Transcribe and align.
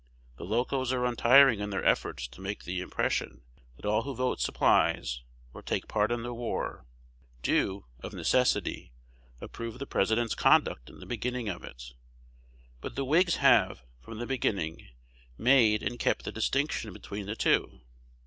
The 0.37 0.45
Locos 0.45 0.91
are 0.91 1.05
untiring 1.05 1.59
in 1.59 1.69
their 1.69 1.85
efforts 1.85 2.27
to 2.29 2.41
make 2.41 2.63
the 2.63 2.81
impression 2.81 3.43
that 3.75 3.85
all 3.85 4.01
who 4.01 4.15
vote 4.15 4.41
supplies, 4.41 5.21
or 5.53 5.61
take 5.61 5.87
part 5.87 6.11
in 6.11 6.23
the 6.23 6.33
war, 6.33 6.87
do, 7.43 7.85
of 7.99 8.11
necessity, 8.11 8.93
approve 9.41 9.77
the 9.77 9.85
President's 9.85 10.33
conduct 10.33 10.89
in 10.89 10.99
the 10.99 11.05
beginning 11.05 11.49
of 11.49 11.63
it; 11.63 11.93
but 12.79 12.95
the 12.95 13.05
Whigs 13.05 13.35
have, 13.35 13.83
from 14.01 14.17
the 14.17 14.25
beginning, 14.25 14.87
made 15.37 15.83
and 15.83 15.99
kept 15.99 16.25
the 16.25 16.31
distinction 16.31 16.93
between 16.93 17.27
the 17.27 17.35
two. 17.35 17.81